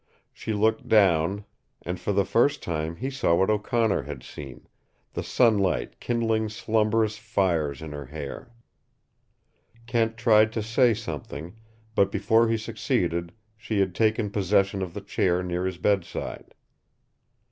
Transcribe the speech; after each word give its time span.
She 0.33 0.51
looked 0.53 0.87
down, 0.87 1.45
and 1.83 1.99
for 1.99 2.11
the 2.11 2.25
first 2.25 2.63
time 2.63 2.95
he 2.95 3.11
saw 3.11 3.35
what 3.35 3.51
O'Connor 3.51 4.01
had 4.01 4.23
seen, 4.23 4.67
the 5.13 5.21
sunlight 5.21 5.99
kindling 5.99 6.49
slumberous 6.49 7.19
fires 7.19 7.83
in 7.83 7.91
her 7.91 8.07
hair. 8.07 8.51
Kent 9.85 10.17
tried 10.17 10.51
to 10.53 10.63
say 10.63 10.95
something, 10.95 11.55
but 11.93 12.11
before 12.11 12.47
he 12.49 12.57
succeeded 12.57 13.31
she 13.55 13.77
had 13.79 13.93
taken 13.93 14.31
possession 14.31 14.81
of 14.81 14.95
the 14.95 15.01
chair 15.01 15.43
near 15.43 15.67
his 15.67 15.77
bedside. 15.77 16.55